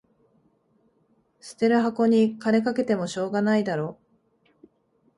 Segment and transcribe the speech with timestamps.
[1.39, 3.99] 捨てる箱に金かけてもしょうがないだろ